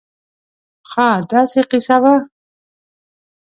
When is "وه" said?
2.03-2.15